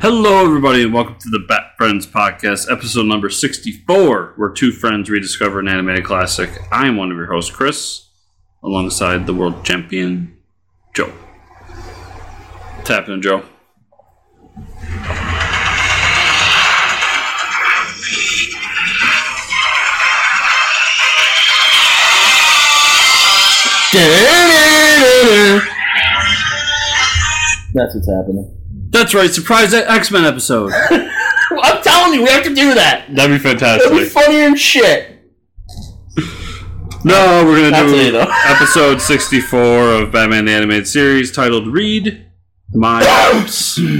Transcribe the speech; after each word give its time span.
Hello, 0.00 0.42
everybody, 0.42 0.82
and 0.84 0.94
welcome 0.94 1.16
to 1.18 1.28
the 1.28 1.44
Bat 1.46 1.74
Friends 1.76 2.06
podcast, 2.06 2.72
episode 2.72 3.04
number 3.04 3.28
64, 3.28 4.32
where 4.36 4.48
two 4.48 4.72
friends 4.72 5.10
rediscover 5.10 5.60
an 5.60 5.68
animated 5.68 6.06
classic. 6.06 6.48
I 6.72 6.86
am 6.86 6.96
one 6.96 7.10
of 7.10 7.18
your 7.18 7.30
hosts, 7.30 7.54
Chris, 7.54 8.08
alongside 8.62 9.26
the 9.26 9.34
world 9.34 9.62
champion, 9.62 10.38
Joe. 10.94 11.12
Tapping, 12.82 13.20
Joe. 13.20 13.44
That's 27.80 27.94
what's 27.94 28.10
happening. 28.10 28.54
That's 28.90 29.14
right, 29.14 29.30
surprise 29.30 29.72
X 29.72 30.10
Men 30.10 30.26
episode. 30.26 30.70
I'm 31.62 31.82
telling 31.82 32.12
you, 32.12 32.24
we 32.24 32.28
have 32.30 32.44
to 32.44 32.54
do 32.54 32.74
that. 32.74 33.06
That'd 33.08 33.16
be 33.42 33.48
It'll 33.48 33.56
be 33.56 33.58
fantastic. 33.58 34.08
funnier 34.12 34.44
than 34.44 34.56
shit. 34.56 35.16
No, 37.02 37.42
we're 37.46 37.56
gonna 37.56 37.70
Not 37.70 37.86
do 37.86 37.96
today, 38.12 38.26
episode 38.46 39.00
64 39.00 39.92
of 39.92 40.12
Batman 40.12 40.44
the 40.44 40.52
Animated 40.52 40.86
Series 40.86 41.32
titled 41.32 41.68
Read 41.68 42.26
My 42.74 43.00
Lips. 43.32 43.80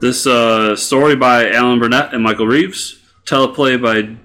This 0.00 0.26
uh, 0.26 0.76
story 0.76 1.14
by 1.14 1.50
Alan 1.50 1.78
Burnett 1.78 2.14
and 2.14 2.22
Michael 2.22 2.46
Reaves, 2.46 2.98
teleplay 3.26 3.80
by 3.80 4.16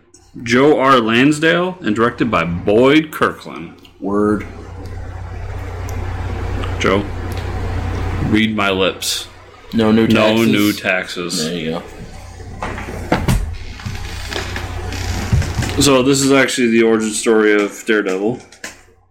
Joe 0.44 0.80
R. 0.80 1.00
Lansdale, 1.00 1.78
and 1.82 1.96
directed 1.96 2.30
by 2.30 2.44
Boyd 2.44 3.12
Kirkland. 3.12 3.76
Word. 4.00 4.46
Joe, 6.80 7.06
read 8.28 8.56
my 8.56 8.70
lips. 8.70 9.28
No 9.74 9.92
new 9.92 10.08
taxes. 10.08 10.16
No 10.16 10.44
new 10.44 10.74
taxes. 10.74 11.44
There 11.44 11.58
you 11.58 11.72
go. 11.72 11.84
So 15.82 16.04
this 16.04 16.22
is 16.22 16.32
actually 16.32 16.70
the 16.70 16.84
origin 16.84 17.12
story 17.12 17.54
of 17.54 17.84
Daredevil. 17.86 18.40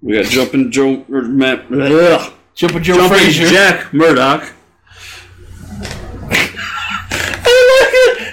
We 0.02 0.14
got 0.14 0.26
Jumpin' 0.26 0.70
Joe, 0.70 1.04
or 1.10 1.22
Matt, 1.22 1.66
ugh, 1.72 2.32
Joe 2.54 2.68
Jumpin' 2.68 3.08
Frazier. 3.08 3.48
Jack 3.48 3.92
Murdock. 3.92 4.42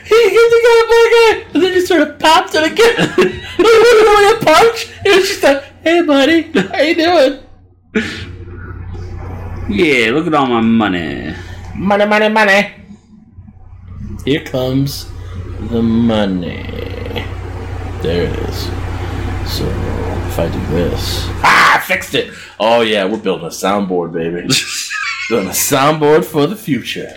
he 0.06 0.30
hit 0.30 0.50
the 0.52 0.62
guy, 0.64 0.84
black 0.88 1.10
guy, 1.12 1.62
and 2.02 2.10
then 2.10 2.10
he 2.10 2.10
sort 2.10 2.10
of 2.10 2.20
popped 2.20 2.56
it 2.56 2.72
again. 2.72 2.96
it 2.98 3.58
wasn't 3.58 4.08
really 4.08 4.36
a 4.36 4.46
punch. 4.46 4.92
It 5.06 5.20
was 5.20 5.28
just 5.30 5.44
a, 5.44 5.64
hey, 5.84 6.02
buddy, 6.02 6.52
how 6.52 6.82
you 6.82 6.96
doing? 6.96 7.40
Yeah, 9.70 10.12
look 10.12 10.28
at 10.28 10.34
all 10.34 10.48
my 10.48 10.62
money. 10.62 11.34
Money, 11.76 12.06
money, 12.06 12.30
money. 12.30 12.74
Here 14.26 14.44
comes 14.44 15.10
the 15.60 15.82
money. 15.82 16.64
There 18.02 18.24
it 18.24 18.40
is. 18.40 18.64
So 19.50 19.66
if 20.28 20.40
I 20.40 20.50
do 20.52 20.66
this, 20.68 21.26
ah, 21.44 21.78
I 21.78 21.80
fixed 21.80 22.16
it. 22.16 22.34
Oh 22.60 22.82
yeah, 22.82 23.06
we're 23.06 23.18
building 23.18 23.46
a 23.46 23.50
soundboard, 23.50 24.14
baby. 24.14 24.48
building 25.30 25.50
a 25.50 25.52
soundboard 25.52 26.26
for 26.26 26.48
the 26.48 26.56
future. 26.56 27.14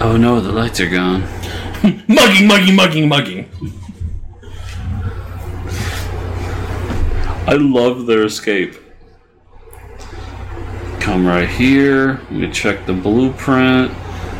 Oh 0.00 0.16
no, 0.16 0.40
the 0.40 0.50
lights 0.52 0.80
are 0.80 0.88
gone. 0.88 1.22
Mugging, 2.08 2.46
mugging, 2.46 2.76
mugging, 2.76 3.08
mugging. 3.08 3.48
I 7.46 7.54
love 7.54 8.06
their 8.06 8.24
escape. 8.24 8.76
Come 11.00 11.26
right 11.26 11.48
here. 11.48 12.20
Let 12.30 12.32
me 12.32 12.50
check 12.52 12.86
the 12.86 12.92
blueprint. 12.92 13.90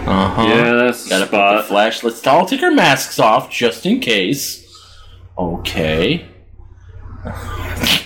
Uh 0.07 0.29
huh. 0.29 0.43
Yeah, 0.45 0.73
that's 0.75 1.05
the 1.05 1.11
Gotta 1.11 1.25
put 1.25 1.31
the 1.33 1.37
spot. 1.59 1.65
flash. 1.67 2.03
Let's 2.05 2.25
all 2.27 2.47
take 2.47 2.63
our 2.63 2.71
masks 2.71 3.19
off 3.19 3.51
just 3.51 3.85
in 3.87 3.99
case. 4.01 4.63
Okay. 5.37 6.29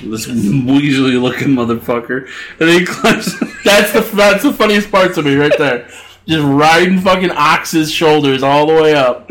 This 0.02 0.26
weaselly 0.26 1.20
looking 1.20 1.48
motherfucker. 1.48 2.26
And 2.58 2.68
then 2.68 2.80
he 2.80 2.86
climbs. 2.86 3.38
That's 3.64 3.92
the 3.92 4.00
that's 4.14 4.42
the 4.44 4.52
funniest 4.52 4.90
part 4.90 5.14
to 5.16 5.22
me 5.22 5.36
right 5.36 5.56
there. 5.58 5.88
Just 6.26 6.44
riding 6.44 7.00
fucking 7.00 7.30
Ox's 7.30 7.90
shoulders 7.90 8.42
all 8.42 8.66
the 8.66 8.74
way 8.74 8.94
up. 8.94 9.28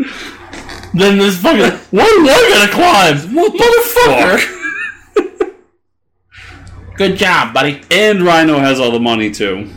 Then 0.94 1.18
this 1.18 1.38
fucking 1.42 1.78
what 1.92 2.12
am 2.14 2.26
I 2.26 2.50
gonna 2.54 2.72
climb? 2.72 3.36
What 3.36 3.54
motherfucker? 3.54 4.52
Good 6.96 7.18
job, 7.18 7.54
buddy. 7.54 7.82
and 7.92 8.22
Rhino 8.22 8.58
has 8.60 8.80
all 8.80 8.92
the 8.92 9.00
money 9.02 9.30
too. 9.30 9.70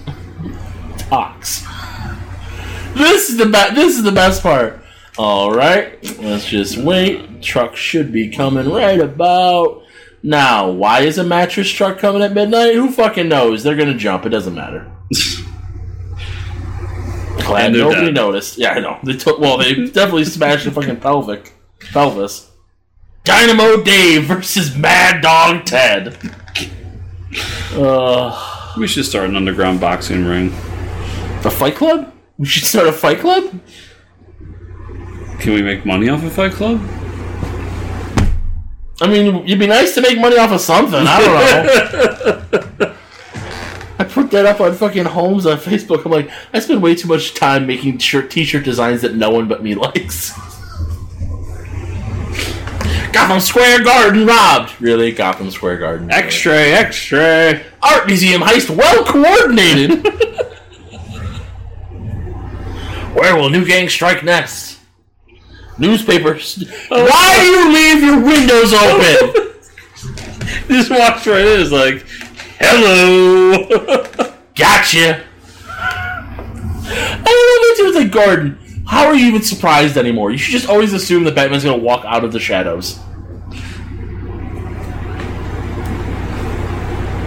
Ox. 1.10 1.64
This 2.94 3.30
is 3.30 3.36
the 3.36 3.46
be- 3.46 3.74
this 3.74 3.96
is 3.96 4.02
the 4.04 4.12
best 4.12 4.42
part. 4.42 4.80
All 5.18 5.50
right, 5.52 5.98
let's 6.20 6.44
just 6.46 6.76
wait. 6.78 7.42
Truck 7.42 7.74
should 7.74 8.12
be 8.12 8.28
coming 8.30 8.70
right 8.70 9.00
about 9.00 9.82
now. 10.22 10.70
Why 10.70 11.00
is 11.00 11.18
a 11.18 11.24
mattress 11.24 11.68
truck 11.68 11.98
coming 11.98 12.22
at 12.22 12.32
midnight? 12.34 12.74
Who 12.74 12.92
fucking 12.92 13.28
knows? 13.28 13.64
They're 13.64 13.74
gonna 13.76 13.94
jump. 13.94 14.24
It 14.26 14.28
doesn't 14.28 14.54
matter. 14.54 14.86
Glad 17.48 17.66
And 17.66 17.76
nobody 17.78 18.06
dead. 18.06 18.14
noticed. 18.14 18.58
Yeah, 18.58 18.72
I 18.72 18.80
know. 18.80 18.98
They 19.02 19.14
took. 19.16 19.38
Well, 19.40 19.58
they 19.58 19.74
definitely 19.86 20.24
smashed 20.26 20.64
the 20.64 20.70
fucking 20.70 20.96
pelvic 21.00 21.52
pelvis. 21.92 22.50
Dynamo 23.24 23.82
Dave 23.82 24.24
versus 24.24 24.76
Mad 24.76 25.20
Dog 25.22 25.64
Ted. 25.66 26.16
Uh, 27.74 28.74
We 28.78 28.86
should 28.86 29.04
start 29.04 29.28
an 29.28 29.36
underground 29.36 29.80
boxing 29.80 30.24
ring. 30.24 30.48
a 31.44 31.50
fight 31.50 31.74
club? 31.76 32.12
We 32.38 32.46
should 32.46 32.64
start 32.64 32.86
a 32.86 32.92
fight 32.92 33.18
club. 33.20 33.60
Can 35.40 35.52
we 35.54 35.62
make 35.62 35.84
money 35.86 36.08
off 36.08 36.24
a 36.24 36.30
Fight 36.30 36.50
Club? 36.52 36.80
I 39.00 39.06
mean, 39.06 39.44
it'd 39.46 39.58
be 39.60 39.68
nice 39.68 39.94
to 39.94 40.00
make 40.00 40.18
money 40.18 40.36
off 40.36 40.50
of 40.50 40.60
something. 40.60 41.04
I 41.06 41.20
don't 41.20 42.80
know. 42.80 42.94
I 43.98 44.04
put 44.04 44.30
that 44.30 44.46
up 44.46 44.60
on 44.60 44.74
fucking 44.74 45.06
Holmes 45.06 45.44
on 45.44 45.56
Facebook. 45.58 46.04
I'm 46.04 46.12
like, 46.12 46.30
I 46.52 46.60
spend 46.60 46.82
way 46.82 46.94
too 46.94 47.08
much 47.08 47.34
time 47.34 47.66
making 47.66 47.98
shirt 47.98 48.30
t-shirt 48.30 48.64
designs 48.64 49.02
that 49.02 49.16
no 49.16 49.30
one 49.30 49.48
but 49.48 49.62
me 49.62 49.74
likes. 49.76 50.32
Gotham 53.12 53.40
Square 53.40 53.84
Garden 53.84 54.26
robbed. 54.26 54.80
Really, 54.80 55.10
Gotham 55.12 55.50
Square 55.50 55.78
Garden. 55.78 56.10
X-ray, 56.10 56.72
X-ray. 56.72 57.64
Art 57.82 58.06
museum 58.06 58.42
heist 58.42 58.70
well 58.74 59.04
coordinated. 59.04 60.06
Where 63.14 63.34
will 63.34 63.50
new 63.50 63.64
gang 63.64 63.88
strike 63.88 64.22
next? 64.22 64.78
Newspapers. 65.78 66.64
Oh. 66.90 67.04
Why 67.04 67.36
do 67.40 67.46
you 67.46 67.72
leave 67.72 68.02
your 68.04 68.20
windows 68.24 68.72
open? 68.72 69.54
Just 70.68 70.90
walks 70.90 71.26
right 71.26 71.40
in. 71.40 71.60
It's 71.60 71.72
like, 71.72 72.06
hello. 72.60 74.32
Gotcha. 74.54 75.24
I 76.90 77.22
don't 77.24 77.80
know 77.80 77.84
if 77.84 77.88
it's 77.88 77.96
like 77.96 78.12
Gordon. 78.12 78.58
How 78.86 79.06
are 79.06 79.14
you 79.14 79.26
even 79.26 79.42
surprised 79.42 79.96
anymore? 79.96 80.30
You 80.30 80.38
should 80.38 80.52
just 80.52 80.68
always 80.68 80.92
assume 80.92 81.24
that 81.24 81.34
Batman's 81.34 81.64
gonna 81.64 81.76
walk 81.76 82.04
out 82.06 82.24
of 82.24 82.32
the 82.32 82.40
shadows. 82.40 82.98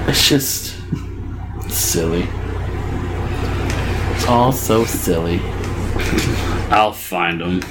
It's 0.07 0.27
just 0.27 0.75
silly. 1.69 2.27
It's 4.15 4.25
all 4.25 4.51
so 4.51 4.83
silly. 4.85 5.39
I'll 6.69 6.93
find 6.93 7.39
them. 7.39 7.61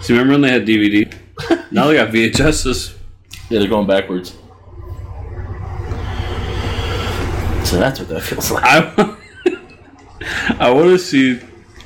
See, 0.00 0.12
remember 0.12 0.34
when 0.34 0.42
they 0.42 0.50
had 0.50 0.66
DVD? 0.66 1.12
now 1.72 1.86
they 1.88 1.94
got 1.94 2.10
VHSs. 2.10 2.96
Yeah, 3.48 3.58
they're 3.58 3.68
going 3.68 3.86
backwards. 3.86 4.36
So 7.68 7.76
that's 7.76 7.98
what 8.00 8.08
that 8.08 8.22
feels 8.22 8.50
like. 8.50 8.64
I, 8.64 9.16
I 10.58 10.70
want 10.70 10.86
to 10.88 10.98
see 10.98 11.38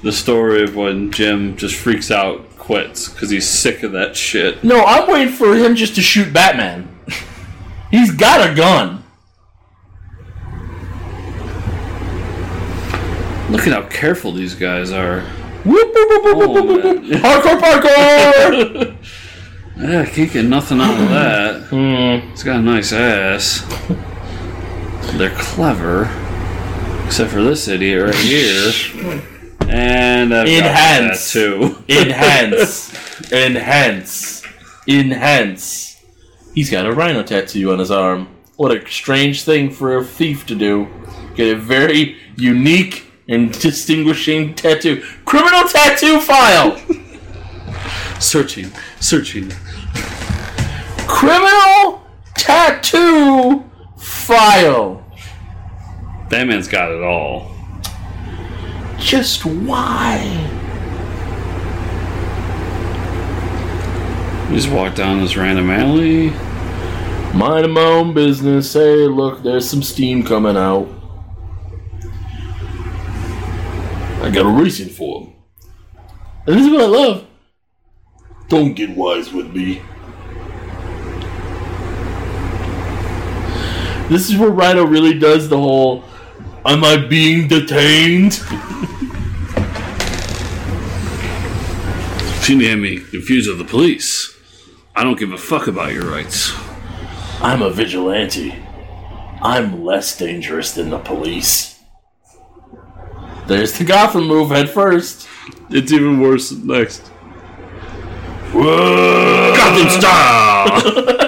the 0.05 0.13
story 0.13 0.63
of 0.63 0.77
when 0.77 1.11
Jim 1.11 1.57
just 1.57 1.75
freaks 1.75 2.09
out, 2.13 2.57
quits 2.57 3.09
because 3.09 3.31
he's 3.31 3.49
sick 3.49 3.83
of 3.83 3.91
that 3.91 4.15
shit. 4.17 4.63
No, 4.63 4.85
I'm 4.85 5.11
waiting 5.11 5.35
for 5.35 5.57
him 5.57 5.75
just 5.75 5.97
to 5.97 6.01
shoot 6.01 6.33
Batman. 6.33 6.89
He's 7.91 8.13
got 8.13 8.49
a 8.49 8.55
gun. 8.55 9.03
Look 13.51 13.67
at 13.67 13.73
how 13.73 13.83
careful 13.89 14.31
these 14.31 14.55
guys 14.55 14.93
are. 14.93 15.23
Whoop, 15.65 15.93
whoop, 15.93 16.25
whoop, 16.25 16.25
whoop, 16.25 16.37
Oh, 16.37 16.53
whoop, 16.53 16.67
whoop, 16.69 16.85
whoop. 16.85 17.03
man. 17.03 17.21
Parkour! 17.61 18.97
Yeah, 19.75 20.03
I 20.03 20.07
can't 20.07 20.31
get 20.31 20.45
nothing 20.45 20.81
out 20.81 21.01
of 21.03 21.09
that. 21.09 21.63
Hmm. 21.65 22.31
It's 22.31 22.45
got 22.45 22.57
a 22.61 22.63
nice 22.63 22.93
ass. 22.93 23.65
They're 25.13 25.31
clever. 25.31 26.05
Except 27.07 27.31
for 27.31 27.43
this 27.43 27.69
idiot 27.69 28.05
right 28.07 28.15
here. 28.15 28.73
And 29.69 30.35
I've 30.35 30.49
Enhance. 30.49 31.33
too. 31.33 31.83
Enhance. 31.89 32.93
Enhance. 33.33 34.43
Enhance. 34.89 36.03
He's 36.55 36.71
got 36.71 36.87
a 36.87 36.93
rhino 36.93 37.23
tattoo 37.23 37.73
on 37.73 37.79
his 37.79 37.91
arm. 37.91 38.29
What 38.57 38.77
a 38.77 38.89
strange 38.89 39.45
thing 39.45 39.71
for 39.71 39.97
a 39.97 40.05
thief 40.05 40.47
to 40.47 40.55
do. 40.55 40.89
Get 41.35 41.55
a 41.55 41.59
very 41.59 42.17
unique 42.37 43.07
and 43.29 43.53
distinguishing 43.59 44.55
tattoo. 44.55 45.03
Criminal 45.25 45.69
tattoo 45.69 46.21
file! 46.21 46.81
Searching, 48.21 48.71
searching. 49.01 49.51
Criminal 51.09 52.03
tattoo 52.37 53.65
file. 54.33 55.05
Batman's 56.31 56.69
got 56.69 56.91
it 56.91 57.03
all. 57.03 57.55
Just 58.99 59.45
why? 59.45 60.23
You 64.49 64.57
just 64.57 64.71
walk 64.71 64.95
down 64.95 65.21
this 65.21 65.37
random 65.37 65.71
alley. 65.71 66.31
Minding 67.37 67.73
my 67.73 67.83
own 67.83 68.15
business. 68.15 68.73
Hey, 68.73 69.07
look, 69.07 69.43
there's 69.43 69.69
some 69.69 69.83
steam 69.83 70.23
coming 70.23 70.57
out. 70.57 70.89
I 74.23 74.31
got 74.31 74.47
a 74.47 74.63
reason 74.63 74.89
for 74.89 75.23
him. 75.23 75.33
And 76.47 76.57
this 76.57 76.67
is 76.67 76.73
what 76.73 76.83
I 76.83 76.87
love. 76.87 77.27
Don't 78.49 78.75
get 78.75 78.91
wise 78.97 79.33
with 79.33 79.55
me. 79.55 79.83
This 84.13 84.29
is 84.29 84.37
where 84.37 84.51
Rhino 84.51 84.85
really 84.85 85.19
does 85.19 85.49
the 85.49 85.57
whole 85.57 86.05
Am 86.67 86.85
I 86.85 86.99
being 86.99 87.49
detained? 87.49 88.35
She 92.43 92.63
had 92.69 92.79
me 92.79 92.99
confused 92.99 93.49
with 93.49 93.57
the 93.57 93.65
police. 93.65 94.37
I 94.95 95.03
don't 95.03 95.19
give 95.19 95.33
a 95.33 95.39
fuck 95.39 95.67
about 95.67 95.95
your 95.95 96.11
rights. 96.11 96.53
I'm 97.41 97.63
a 97.63 97.71
vigilante. 97.71 98.55
I'm 99.41 99.83
less 99.83 100.19
dangerous 100.19 100.73
than 100.75 100.91
the 100.91 100.99
police. 100.99 101.81
There's 103.47 103.79
the 103.79 103.85
Gotham 103.85 104.27
move 104.29 104.51
head 104.51 104.69
first. 104.69 105.27
It's 105.71 105.91
even 105.91 106.21
worse 106.21 106.53
next. 106.53 107.01
Whoa! 108.53 109.55
Gotham 109.57 109.89
style! 109.89 111.17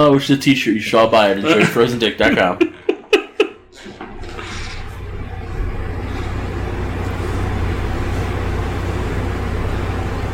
Oh, 0.00 0.12
which 0.12 0.30
is 0.30 0.38
a 0.38 0.40
t-shirt 0.40 0.74
you 0.74 0.80
should 0.80 0.96
all 0.96 1.10
buy 1.10 1.32
it 1.32 1.38
at 1.38 1.44
enjoyfrozendick.com. 1.58 2.74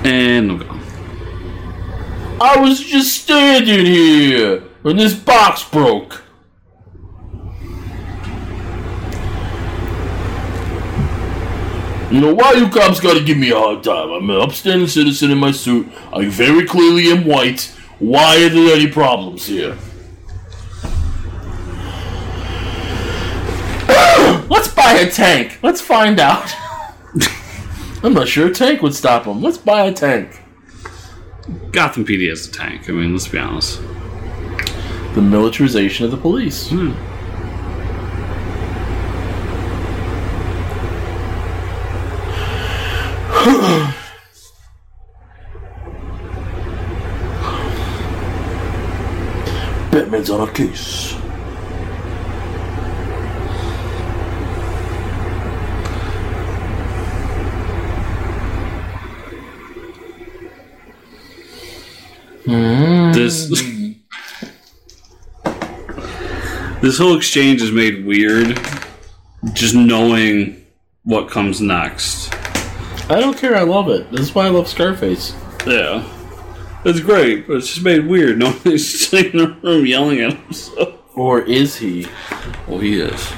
and 0.05 0.51
I'm 0.51 0.59
gone. 0.59 0.81
I 2.43 2.61
was 2.61 2.79
just 2.81 3.23
standing 3.23 3.87
here 3.87 4.61
when 4.83 4.99
this 4.99 5.15
box 5.15 5.65
broke. 5.65 6.23
You 12.11 12.21
know 12.21 12.35
why 12.35 12.53
you 12.53 12.69
cops 12.69 13.01
gotta 13.01 13.25
give 13.25 13.39
me 13.39 13.51
a 13.51 13.59
hard 13.59 13.83
time? 13.83 14.11
I'm 14.11 14.29
an 14.29 14.43
upstanding 14.43 14.89
citizen 14.89 15.31
in 15.31 15.39
my 15.39 15.53
suit. 15.53 15.89
I 16.13 16.27
very 16.27 16.67
clearly 16.67 17.11
am 17.11 17.25
white. 17.25 17.74
Why 18.01 18.45
are 18.45 18.49
there 18.49 18.75
any 18.75 18.89
problems 18.89 19.47
here? 19.47 19.79
Let's 24.49 24.69
buy 24.69 24.95
a 24.95 25.11
tank. 25.11 25.61
Let's 25.63 25.81
find 25.81 26.19
out. 26.19 26.53
I'm 28.03 28.13
not 28.13 28.27
sure 28.27 28.49
a 28.49 28.51
tank 28.51 28.83
would 28.83 28.95
stop 28.95 29.25
them. 29.25 29.41
Let's 29.41 29.59
buy 29.59 29.87
a 29.87 29.93
tank. 29.93 30.43
Gotham 31.71 32.05
PD 32.05 32.29
has 32.29 32.49
a 32.49 32.51
tank. 32.51 32.89
I 32.89 32.93
mean, 32.93 33.13
let's 33.13 33.29
be 33.29 33.39
honest. 33.39 33.81
The 35.15 35.23
militarization 35.23 36.05
of 36.05 36.11
the 36.11 36.17
police. 36.17 36.71
Hmm. 36.71 36.95
Batman's 50.15 50.31
on 50.31 50.49
a 50.49 50.53
case. 50.53 51.13
Hmm. 62.45 63.13
This 63.13 63.49
this 66.81 66.99
whole 66.99 67.17
exchange 67.17 67.61
is 67.61 67.73
made 67.73 68.05
weird. 68.07 68.61
Just 69.53 69.75
knowing 69.75 70.65
what 71.03 71.29
comes 71.29 71.61
next. 71.61 72.33
I 73.11 73.19
don't 73.19 73.37
care. 73.37 73.57
I 73.57 73.63
love 73.63 73.89
it. 73.89 74.11
This 74.13 74.21
is 74.21 74.35
why 74.35 74.47
I 74.47 74.51
love 74.51 74.69
Scarface. 74.69 75.35
Yeah, 75.67 76.07
it's 76.85 77.01
great, 77.01 77.47
but 77.47 77.57
it's 77.57 77.69
just 77.69 77.83
made 77.83 78.07
weird. 78.07 78.39
Nobody's 78.39 79.09
sitting 79.09 79.33
in 79.33 79.39
the 79.39 79.57
room 79.63 79.87
yelling 79.87 80.21
at 80.21 80.35
himself. 80.35 81.01
Or 81.15 81.41
is 81.41 81.77
he? 81.77 82.07
Well, 82.67 82.79
he 82.81 83.01
is. 83.01 83.33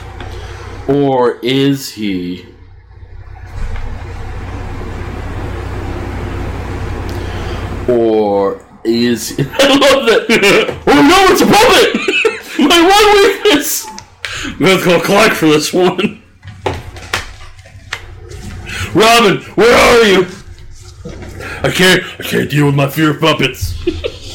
Or 0.88 1.38
is 1.40 1.90
he? 1.90 2.46
Or 7.88 8.66
is 8.84 9.28
he? 9.28 9.43
I 9.49 9.69
love 9.69 10.06
that. 10.06 10.26
oh 10.87 11.02
no, 11.02 11.26
it's 11.32 11.42
a 11.42 11.46
puppet! 11.46 12.58
My 12.58 12.81
one 12.81 13.44
weakness. 13.44 13.87
We 14.58 14.70
have 14.70 14.81
to 14.81 14.87
go 14.87 15.00
collect 15.00 15.34
for 15.37 15.46
this 15.46 15.72
one. 15.72 16.22
Robin, 18.94 19.42
where 19.56 19.76
are 19.76 20.04
you? 20.04 20.26
I 21.62 21.70
can't. 21.70 22.02
I 22.18 22.22
can't 22.22 22.50
deal 22.50 22.66
with 22.66 22.75
my 22.75 22.88
fear 22.88 23.10
of 23.10 23.20
puppets. 23.20 23.75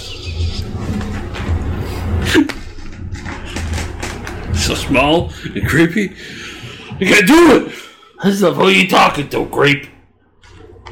So 4.61 4.75
small 4.75 5.31
and 5.43 5.67
creepy. 5.67 6.15
You 6.99 7.07
can't 7.07 7.25
do 7.25 7.55
it. 7.55 7.73
This 8.23 8.41
is 8.41 8.55
who 8.55 8.69
you 8.69 8.87
talking 8.87 9.27
to, 9.29 9.47
creep? 9.47 9.87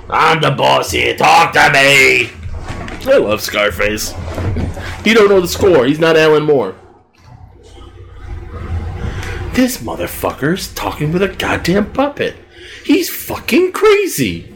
I'm 0.09 0.41
the 0.41 0.49
boss 0.49 0.89
here. 0.89 1.15
Talk 1.15 1.53
to 1.53 1.69
me. 1.71 2.31
I 3.05 3.17
love 3.17 3.41
Scarface. 3.41 4.13
He 5.03 5.13
don't 5.13 5.29
know 5.29 5.39
the 5.39 5.47
score. 5.47 5.85
He's 5.85 5.99
not 5.99 6.17
Alan 6.17 6.43
Moore. 6.43 6.75
This 9.53 9.77
motherfucker's 9.77 10.73
talking 10.73 11.13
with 11.13 11.23
a 11.23 11.29
goddamn 11.29 11.93
puppet. 11.93 12.35
He's 12.83 13.09
fucking 13.09 13.71
crazy. 13.71 14.53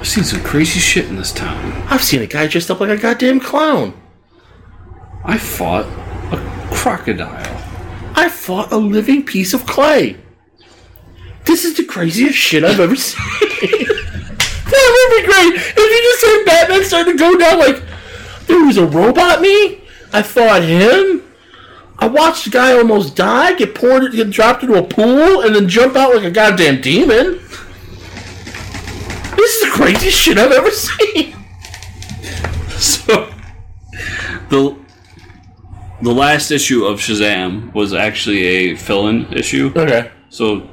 I've 0.00 0.08
seen 0.08 0.24
some 0.24 0.42
crazy 0.42 0.80
shit 0.80 1.06
in 1.06 1.16
this 1.16 1.30
town. 1.30 1.72
I've 1.88 2.02
seen 2.02 2.22
a 2.22 2.26
guy 2.26 2.46
dressed 2.46 2.70
up 2.70 2.80
like 2.80 2.88
a 2.88 2.96
goddamn 2.96 3.38
clown. 3.38 3.92
I 5.24 5.36
fought 5.36 5.84
a 6.32 6.70
crocodile. 6.74 7.56
I 8.16 8.30
fought 8.30 8.72
a 8.72 8.78
living 8.78 9.24
piece 9.26 9.52
of 9.52 9.66
clay. 9.66 10.16
This 11.44 11.66
is 11.66 11.76
the 11.76 11.84
craziest 11.84 12.34
shit 12.34 12.64
I've 12.64 12.80
ever 12.80 12.96
seen. 12.96 13.18
that 13.20 15.10
would 15.10 15.20
be 15.20 15.26
great 15.26 15.54
if 15.54 15.76
you 15.76 16.02
just 16.02 16.20
said 16.20 16.44
Batman 16.46 16.84
started 16.84 17.12
to 17.12 17.18
go 17.18 17.36
down 17.38 17.58
like 17.58 17.82
there 18.46 18.64
was 18.64 18.78
a 18.78 18.86
robot 18.86 19.42
me. 19.42 19.82
I 20.14 20.22
fought 20.22 20.62
him. 20.62 21.22
I 21.98 22.06
watched 22.06 22.46
a 22.46 22.50
guy 22.50 22.72
almost 22.72 23.14
die, 23.16 23.52
get 23.52 23.74
poured, 23.74 24.12
get 24.12 24.30
dropped 24.30 24.62
into 24.62 24.78
a 24.78 24.82
pool, 24.82 25.42
and 25.42 25.54
then 25.54 25.68
jump 25.68 25.94
out 25.94 26.14
like 26.14 26.24
a 26.24 26.30
goddamn 26.30 26.80
demon. 26.80 27.38
This 29.40 29.54
is 29.54 29.62
the 29.62 29.70
craziest 29.70 30.18
shit 30.18 30.36
I've 30.36 30.52
ever 30.52 30.70
seen. 30.70 31.34
So 32.78 33.32
the 34.50 34.76
the 36.02 36.12
last 36.12 36.50
issue 36.50 36.84
of 36.84 36.98
Shazam 36.98 37.72
was 37.72 37.94
actually 37.94 38.44
a 38.44 38.76
fill-in 38.76 39.32
issue. 39.32 39.72
Okay. 39.74 40.10
So 40.28 40.68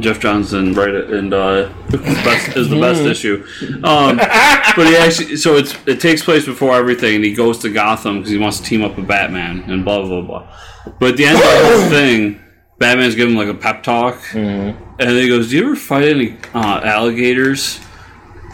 Jeff 0.00 0.18
Johnson 0.18 0.74
right 0.74 0.92
and 0.92 1.32
uh, 1.32 1.72
best, 1.90 2.56
is 2.56 2.68
the 2.68 2.80
best 2.80 3.02
issue. 3.02 3.46
Um, 3.84 4.16
but 4.16 4.86
he 4.88 4.96
actually 4.96 5.36
so 5.36 5.54
it's 5.54 5.74
it 5.86 6.00
takes 6.00 6.24
place 6.24 6.46
before 6.46 6.74
everything, 6.74 7.14
and 7.14 7.24
he 7.24 7.32
goes 7.32 7.58
to 7.60 7.70
Gotham 7.72 8.16
because 8.18 8.30
he 8.30 8.38
wants 8.38 8.58
to 8.58 8.64
team 8.64 8.82
up 8.82 8.96
with 8.96 9.06
Batman 9.06 9.70
and 9.70 9.84
blah 9.84 10.02
blah 10.02 10.20
blah. 10.20 10.56
But 10.98 11.10
at 11.10 11.16
the 11.16 11.26
end 11.26 11.36
of 11.36 11.42
the 11.42 11.78
whole 11.78 11.90
thing, 11.98 12.40
Batman's 12.78 13.14
giving 13.14 13.34
him 13.34 13.38
like 13.38 13.54
a 13.54 13.58
pep 13.58 13.84
talk, 13.84 14.18
and 14.34 14.76
he 14.98 15.28
goes, 15.28 15.50
"Do 15.50 15.56
you 15.58 15.64
ever 15.66 15.76
fight 15.76 16.08
any 16.08 16.36
uh, 16.54 16.80
alligators?" 16.82 17.78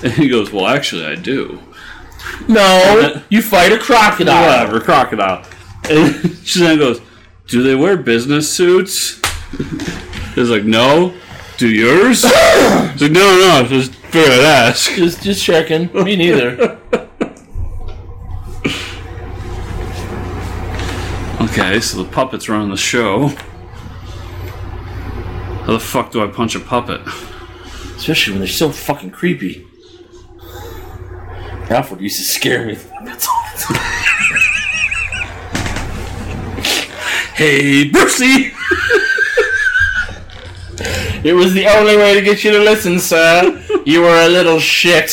And 0.02 0.12
he 0.14 0.28
goes, 0.28 0.52
"Well, 0.52 0.66
actually, 0.66 1.04
I 1.06 1.14
do." 1.14 1.60
No, 2.48 3.22
you 3.28 3.42
fight 3.42 3.72
a 3.72 3.78
crocodile. 3.78 4.46
Whatever, 4.46 4.80
crocodile. 4.80 5.44
And 5.88 6.14
Shazam 6.44 6.78
goes, 6.78 7.00
"Do 7.46 7.62
they 7.62 7.74
wear 7.74 7.96
business 7.96 8.52
suits?" 8.52 9.20
He's 10.34 10.50
like, 10.50 10.64
"No." 10.64 11.14
Do 11.58 11.70
yours? 11.70 12.22
He's 12.22 13.00
like, 13.00 13.12
"No, 13.12 13.38
no, 13.38 13.66
just 13.66 13.94
figured 13.94 14.30
I'd 14.30 14.44
ask." 14.44 14.94
Just, 14.94 15.22
just 15.22 15.42
checking. 15.42 15.90
Me 15.94 16.14
neither. 16.14 16.78
Okay, 21.40 21.80
so 21.80 22.02
the 22.02 22.08
puppets 22.10 22.50
run 22.50 22.68
the 22.68 22.76
show. 22.76 23.28
How 25.64 25.72
the 25.72 25.80
fuck 25.80 26.10
do 26.10 26.22
I 26.22 26.26
punch 26.26 26.54
a 26.54 26.60
puppet? 26.60 27.00
Especially 27.96 28.34
when 28.34 28.40
they're 28.40 28.48
so 28.48 28.70
fucking 28.70 29.12
creepy. 29.12 29.66
Alfred 31.70 32.00
used 32.00 32.18
to 32.18 32.24
scare 32.24 32.66
me. 32.66 32.78
That's 33.04 33.26
all. 33.28 33.36
Hey, 37.34 37.90
Brucey! 37.90 38.52
It 41.22 41.34
was 41.34 41.52
the 41.54 41.66
only 41.66 41.96
way 41.96 42.14
to 42.14 42.22
get 42.22 42.44
you 42.44 42.52
to 42.52 42.60
listen, 42.60 42.98
sir. 42.98 43.62
You 43.84 44.02
were 44.02 44.24
a 44.24 44.28
little 44.28 44.60
shit. 44.60 45.10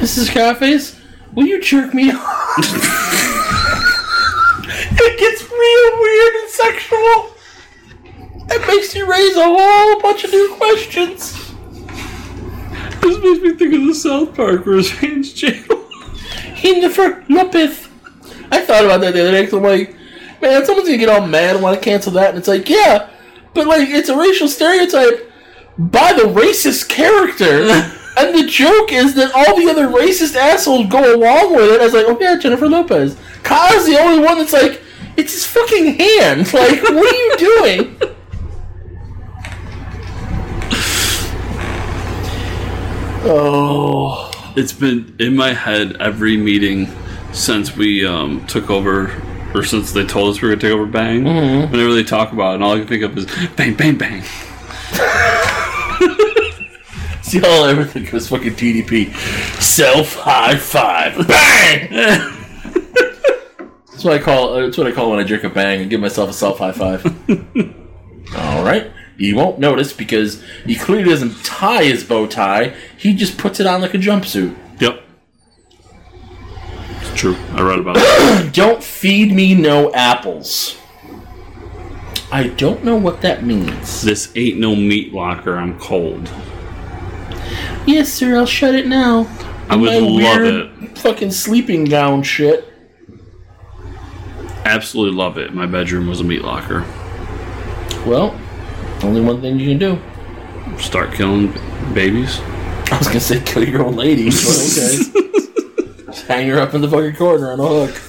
Mrs. 0.00 0.30
Scarface, 0.30 1.00
will 1.34 1.46
you 1.46 1.60
jerk 1.62 1.94
me 1.94 2.10
off? 2.10 2.58
it 5.00 5.18
gets 5.18 5.42
real 5.50 6.00
weird 6.02 6.34
and 6.34 6.50
sexual. 6.50 7.30
It 8.50 8.66
makes 8.66 8.94
you 8.94 9.10
raise 9.10 9.36
a 9.36 9.44
whole 9.44 10.00
bunch 10.02 10.24
of 10.24 10.32
new 10.32 10.54
questions. 10.58 11.43
This 13.04 13.18
makes 13.22 13.40
me 13.42 13.52
think 13.54 13.74
of 13.74 13.86
the 13.86 13.94
South 13.94 14.34
Park 14.34 14.64
where 14.64 14.76
his 14.76 14.90
hands 14.90 15.32
jiggle. 15.32 15.76
Hinderfer 16.56 17.22
Lopez. 17.28 17.88
I 18.50 18.60
thought 18.62 18.84
about 18.84 19.02
that 19.02 19.12
the 19.12 19.20
other 19.20 19.30
day 19.32 19.44
'cause 19.44 19.52
I'm 19.54 19.62
like, 19.62 19.94
man, 20.40 20.64
someone's 20.64 20.88
gonna 20.88 20.98
get 20.98 21.08
all 21.10 21.26
mad 21.26 21.54
and 21.56 21.62
want 21.62 21.78
to 21.78 21.84
cancel 21.84 22.12
that, 22.12 22.30
and 22.30 22.38
it's 22.38 22.48
like, 22.48 22.68
yeah, 22.70 23.08
but 23.52 23.66
like 23.66 23.88
it's 23.90 24.08
a 24.08 24.16
racial 24.16 24.48
stereotype 24.48 25.30
by 25.76 26.12
the 26.14 26.22
racist 26.22 26.88
character, 26.88 27.62
and 28.16 28.34
the 28.38 28.46
joke 28.46 28.90
is 28.92 29.14
that 29.16 29.32
all 29.34 29.56
the 29.56 29.68
other 29.70 29.86
racist 29.88 30.34
assholes 30.34 30.86
go 30.88 31.14
along 31.14 31.54
with 31.54 31.72
it. 31.72 31.80
I 31.80 31.84
was 31.84 31.92
like, 31.94 32.06
oh 32.08 32.16
yeah, 32.20 32.36
Jennifer 32.38 32.68
Lopez. 32.68 33.16
Kyle's 33.42 33.84
the 33.86 33.98
only 34.00 34.24
one 34.24 34.38
that's 34.38 34.52
like, 34.54 34.80
it's 35.18 35.32
his 35.34 35.44
fucking 35.44 35.98
hand. 35.98 36.52
Like, 36.54 36.82
what 36.82 37.12
are 37.12 37.16
you 37.16 37.36
doing? 37.36 37.96
Oh. 43.26 44.30
It's 44.56 44.72
been 44.72 45.16
in 45.18 45.34
my 45.34 45.52
head 45.54 45.96
every 45.98 46.36
meeting 46.36 46.88
since 47.32 47.74
we 47.74 48.06
um, 48.06 48.46
took 48.46 48.70
over, 48.70 49.10
or 49.54 49.64
since 49.64 49.92
they 49.92 50.04
told 50.04 50.34
us 50.34 50.42
we 50.42 50.48
were 50.48 50.54
going 50.54 50.60
to 50.60 50.66
take 50.68 50.74
over 50.74 50.86
Bang. 50.86 51.24
Whenever 51.24 51.94
they 51.94 52.04
talk 52.04 52.32
about 52.32 52.52
it, 52.52 52.54
and 52.56 52.64
all 52.64 52.74
I 52.74 52.78
can 52.78 52.86
think 52.86 53.02
of 53.02 53.16
is 53.16 53.24
bang, 53.56 53.74
bang, 53.74 53.96
bang. 53.96 54.22
See, 57.22 57.42
all 57.42 57.64
I 57.64 57.70
ever 57.70 57.84
think 57.84 58.12
was 58.12 58.28
fucking 58.28 58.52
TDP. 58.52 59.12
Self 59.60 60.14
high 60.14 60.56
five. 60.56 61.26
Bang! 61.26 61.88
that's 63.90 64.04
what 64.04 64.12
I 64.12 64.18
call. 64.18 64.54
That's 64.54 64.76
what 64.76 64.86
I 64.86 64.92
call 64.92 65.10
when 65.10 65.18
I 65.18 65.24
drink 65.24 65.42
a 65.44 65.48
bang 65.48 65.80
and 65.80 65.90
give 65.90 66.00
myself 66.00 66.30
a 66.30 66.34
self 66.34 66.58
high 66.58 66.72
five. 66.72 67.04
all 68.36 68.62
right. 68.62 68.92
You 69.16 69.36
won't 69.36 69.58
notice 69.58 69.92
because 69.92 70.42
he 70.64 70.74
clearly 70.74 71.08
doesn't 71.08 71.44
tie 71.44 71.84
his 71.84 72.02
bow 72.02 72.26
tie. 72.26 72.74
He 72.96 73.14
just 73.14 73.38
puts 73.38 73.60
it 73.60 73.66
on 73.66 73.80
like 73.80 73.94
a 73.94 73.98
jumpsuit. 73.98 74.56
Yep. 74.80 75.02
It's 77.00 77.14
true. 77.14 77.36
I 77.52 77.62
read 77.62 77.78
about 77.78 77.96
it. 77.98 78.52
Don't 78.52 78.82
feed 78.82 79.32
me 79.32 79.54
no 79.54 79.92
apples. 79.94 80.76
I 82.32 82.48
don't 82.48 82.82
know 82.82 82.96
what 82.96 83.20
that 83.20 83.44
means. 83.44 84.02
this 84.02 84.32
ain't 84.34 84.58
no 84.58 84.74
meat 84.74 85.12
locker. 85.12 85.56
I'm 85.56 85.78
cold. 85.78 86.28
Yes, 87.86 88.12
sir. 88.12 88.36
I'll 88.36 88.44
shut 88.44 88.74
it 88.74 88.88
now. 88.88 89.28
I 89.68 89.76
would 89.76 90.02
love 90.02 90.42
it. 90.42 90.98
Fucking 90.98 91.30
sleeping 91.30 91.84
gown 91.84 92.24
shit. 92.24 92.68
Absolutely 94.64 95.16
love 95.16 95.38
it. 95.38 95.54
My 95.54 95.66
bedroom 95.66 96.08
was 96.08 96.20
a 96.20 96.24
meat 96.24 96.42
locker. 96.42 96.80
Well, 98.04 98.36
only 99.04 99.20
one 99.20 99.40
thing 99.40 99.58
you 99.58 99.68
can 99.70 99.78
do. 99.78 100.78
Start 100.78 101.12
killing 101.12 101.52
babies. 101.92 102.40
I 102.90 102.98
was 102.98 103.08
gonna 103.08 103.20
say 103.20 103.40
kill 103.40 103.66
your 103.66 103.84
old 103.84 103.96
lady, 103.96 104.30
but 104.30 104.44
okay. 104.44 104.98
Just 106.06 106.26
hang 106.26 106.48
her 106.48 106.58
up 106.58 106.74
in 106.74 106.80
the 106.80 106.88
fucking 106.88 107.16
corner 107.16 107.52
on 107.52 107.60
a 107.60 107.66
hook. 107.66 108.00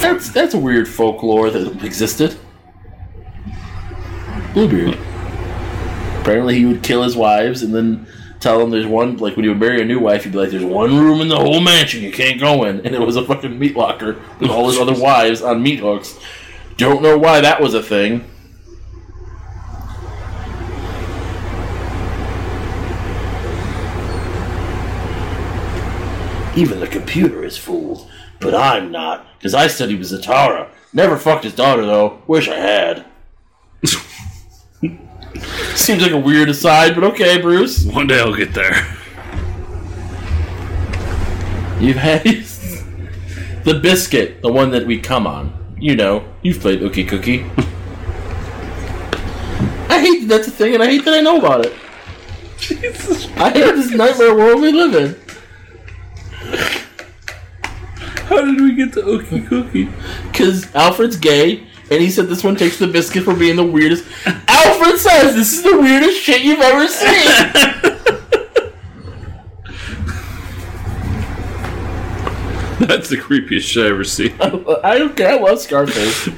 That's 0.00 0.30
that's 0.30 0.54
a 0.54 0.58
weird 0.58 0.88
folklore 0.88 1.50
that 1.50 1.84
existed. 1.84 2.36
Bluebeard. 4.54 4.98
Apparently, 6.20 6.58
he 6.58 6.66
would 6.66 6.82
kill 6.82 7.02
his 7.02 7.16
wives 7.16 7.62
and 7.62 7.74
then 7.74 8.06
tell 8.40 8.58
them 8.58 8.70
there's 8.70 8.86
one. 8.86 9.18
Like 9.18 9.36
when 9.36 9.44
he 9.44 9.48
would 9.48 9.60
marry 9.60 9.80
a 9.80 9.84
new 9.84 9.98
wife, 9.98 10.24
he'd 10.24 10.32
be 10.32 10.38
like, 10.38 10.50
"There's 10.50 10.64
one 10.64 10.98
room 10.98 11.20
in 11.20 11.28
the 11.28 11.36
whole 11.36 11.60
mansion 11.60 12.02
you 12.02 12.12
can't 12.12 12.40
go 12.40 12.64
in," 12.64 12.84
and 12.84 12.94
it 12.94 13.00
was 13.00 13.16
a 13.16 13.24
fucking 13.24 13.58
meat 13.58 13.76
locker 13.76 14.18
with 14.40 14.50
all 14.50 14.68
his 14.68 14.78
other 14.78 14.94
wives 15.00 15.42
on 15.42 15.62
meat 15.62 15.78
hooks. 15.78 16.18
Don't 16.80 17.02
know 17.02 17.18
why 17.18 17.42
that 17.42 17.60
was 17.60 17.74
a 17.74 17.82
thing. 17.82 18.24
Even 26.56 26.80
the 26.80 26.88
computer 26.90 27.44
is 27.44 27.58
fooled, 27.58 28.10
but 28.38 28.54
I'm 28.54 28.90
not, 28.90 29.26
because 29.36 29.54
I 29.54 29.66
said 29.66 29.74
studied 29.90 29.98
with 29.98 30.08
Zatara. 30.08 30.70
Never 30.94 31.18
fucked 31.18 31.44
his 31.44 31.54
daughter 31.54 31.84
though. 31.84 32.22
Wish 32.26 32.48
I 32.48 32.56
had. 32.56 33.04
Seems 35.74 36.00
like 36.00 36.12
a 36.12 36.18
weird 36.18 36.48
aside, 36.48 36.94
but 36.94 37.04
okay, 37.04 37.38
Bruce. 37.42 37.84
One 37.84 38.06
day 38.06 38.20
I'll 38.20 38.34
get 38.34 38.54
there. 38.54 38.86
You've 41.78 41.98
had 41.98 42.22
the 43.64 43.78
biscuit, 43.82 44.40
the 44.40 44.50
one 44.50 44.70
that 44.70 44.86
we 44.86 44.98
come 44.98 45.26
on. 45.26 45.59
You 45.80 45.96
know, 45.96 46.24
you've 46.42 46.60
played 46.60 46.80
Ookie 46.80 47.08
Cookie. 47.08 47.40
I 49.88 49.98
hate 49.98 50.20
that 50.20 50.28
that's 50.28 50.46
a 50.46 50.50
thing, 50.50 50.74
and 50.74 50.82
I 50.82 50.86
hate 50.86 51.06
that 51.06 51.14
I 51.14 51.20
know 51.22 51.38
about 51.38 51.64
it. 51.64 51.72
I 53.38 53.50
hate 53.50 53.74
this 53.74 53.90
nightmare 53.90 54.34
world 54.34 54.60
we 54.60 54.72
live 54.72 54.94
in. 54.94 55.16
How 58.26 58.44
did 58.44 58.60
we 58.60 58.74
get 58.74 58.92
to 58.92 59.00
Ookie 59.00 59.48
Cookie? 59.48 59.88
Because 60.30 60.72
Alfred's 60.74 61.16
gay, 61.16 61.66
and 61.90 62.02
he 62.02 62.10
said 62.10 62.28
this 62.28 62.44
one 62.44 62.56
takes 62.56 62.78
the 62.78 62.86
biscuit 62.86 63.24
for 63.24 63.34
being 63.34 63.56
the 63.56 63.64
weirdest. 63.64 64.04
Alfred 64.26 64.98
says 64.98 65.34
this 65.34 65.54
is 65.54 65.62
the 65.62 65.80
weirdest 65.80 66.20
shit 66.20 66.42
you've 66.42 66.60
ever 66.60 66.86
seen. 66.88 68.19
That's 72.86 73.10
the 73.10 73.16
creepiest 73.18 73.64
shit 73.64 73.84
I 73.84 73.90
ever 73.90 74.04
seen. 74.04 74.32
I 74.40 74.96
don't 74.96 75.14
care. 75.14 75.32
I 75.32 75.36
love 75.36 75.60
Scarface. 75.60 76.30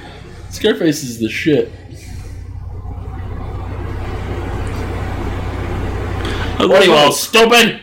Scarface 0.50 1.04
is 1.04 1.20
the 1.20 1.28
shit. 1.28 1.70
What 6.58 6.82
are 6.82 6.84
you 6.84 6.94
all 6.94 7.12
stupid? 7.12 7.80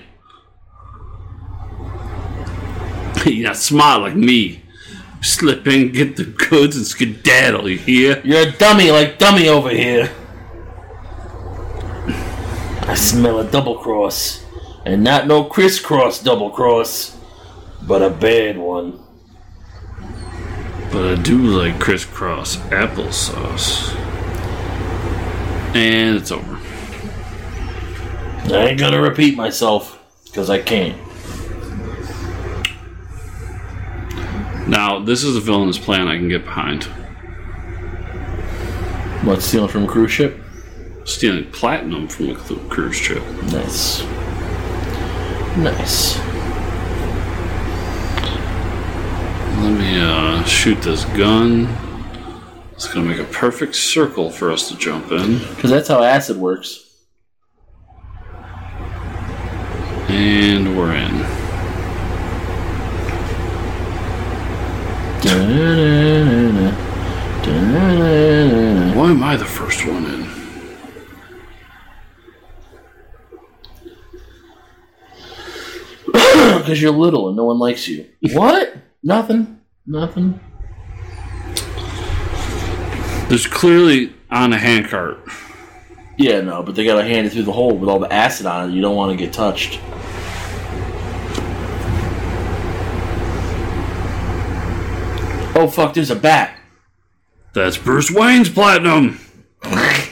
You're 3.25 3.47
not 3.47 3.55
smart 3.55 4.01
like 4.01 4.15
me. 4.15 4.63
Slip 5.21 5.65
in, 5.65 5.93
get 5.93 6.17
the 6.17 6.25
goods, 6.25 6.75
and 6.75 6.85
skedaddle, 6.85 7.69
you 7.69 7.77
hear? 7.77 8.21
You're 8.25 8.49
a 8.49 8.51
dummy 8.51 8.91
like 8.91 9.19
dummy 9.19 9.47
over 9.47 9.69
here. 9.69 10.11
I 12.81 12.93
smell 12.95 13.39
a 13.39 13.49
double 13.49 13.77
cross, 13.77 14.43
and 14.85 15.01
not 15.01 15.27
no 15.27 15.45
crisscross 15.45 16.21
double 16.21 16.49
cross, 16.49 17.18
but 17.83 18.01
a 18.01 18.09
bad 18.09 18.57
one. 18.57 18.99
But 20.91 21.05
I 21.05 21.15
do 21.21 21.37
like 21.37 21.79
crisscross 21.79 22.57
applesauce. 22.57 23.95
And 25.75 26.17
it's 26.17 26.31
over. 26.31 26.57
I 28.51 28.69
ain't 28.69 28.79
gonna 28.79 29.01
repeat 29.01 29.37
myself, 29.37 30.03
because 30.25 30.49
I 30.49 30.59
can't. 30.59 30.97
Now, 34.67 34.99
this 34.99 35.23
is 35.23 35.35
a 35.35 35.39
villainous 35.39 35.77
plan 35.77 36.07
I 36.07 36.17
can 36.17 36.29
get 36.29 36.45
behind. 36.45 36.83
What, 39.23 39.41
stealing 39.41 39.69
from 39.69 39.83
a 39.83 39.87
cruise 39.87 40.11
ship? 40.11 40.39
Stealing 41.05 41.51
platinum 41.51 42.07
from 42.07 42.29
a 42.29 42.35
cruise 42.35 42.95
ship. 42.95 43.23
Nice. 43.51 44.03
Nice. 45.57 46.17
Let 49.69 49.77
me 49.77 49.99
uh, 49.99 50.43
shoot 50.45 50.81
this 50.81 51.05
gun. 51.05 51.67
It's 52.71 52.87
gonna 52.87 53.05
make 53.05 53.19
a 53.19 53.23
perfect 53.25 53.75
circle 53.75 54.31
for 54.31 54.51
us 54.51 54.67
to 54.69 54.75
jump 54.75 55.11
in. 55.11 55.37
Because 55.37 55.69
that's 55.69 55.87
how 55.87 56.01
acid 56.01 56.37
works. 56.37 57.05
And 60.07 60.75
we're 60.75 60.95
in. 60.95 61.17
Why 68.95 69.11
am 69.11 69.21
I 69.21 69.37
the 69.37 69.45
first 69.45 69.85
one 69.85 70.05
in? 70.05 70.23
because 76.57 76.81
you're 76.81 76.91
little 76.91 77.27
and 77.27 77.37
no 77.37 77.43
one 77.43 77.59
likes 77.59 77.87
you. 77.87 78.09
what? 78.33 78.73
Nothing. 79.03 79.58
Nothing. 79.89 80.39
There's 83.27 83.47
clearly 83.47 84.13
on 84.29 84.53
a 84.53 84.57
handcart. 84.59 85.17
Yeah, 86.15 86.41
no, 86.41 86.61
but 86.61 86.75
they 86.75 86.85
gotta 86.85 87.03
hand 87.03 87.25
it 87.25 87.31
through 87.31 87.43
the 87.43 87.51
hole 87.51 87.75
with 87.75 87.89
all 87.89 87.97
the 87.97 88.13
acid 88.13 88.45
on 88.45 88.69
it. 88.69 88.73
You 88.73 88.81
don't 88.83 88.95
want 88.95 89.17
to 89.17 89.17
get 89.17 89.33
touched. 89.33 89.79
Oh 95.55 95.67
fuck! 95.67 95.95
There's 95.95 96.11
a 96.11 96.15
bat. 96.15 96.55
That's 97.53 97.77
Bruce 97.77 98.11
Wayne's 98.11 98.49
platinum. 98.49 99.19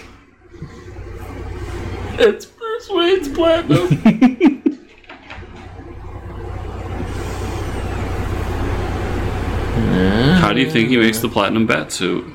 It's 2.19 2.47
Bruce 2.47 2.89
Wayne's 2.89 3.29
platinum. 3.29 4.56
How 10.39 10.53
do 10.53 10.61
you 10.61 10.69
think 10.69 10.89
he 10.89 10.97
makes 10.97 11.19
the 11.19 11.29
platinum 11.29 11.65
bat 11.65 11.91
suit? 11.91 12.25